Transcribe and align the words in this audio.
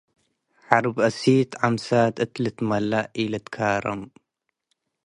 ሐርብ 0.67 0.95
እሲት 1.07 1.51
ዐምሳት 1.63 2.15
እት 2.23 2.33
ልትመለእ 2.43 3.09
ኢልትካረም። 3.21 4.01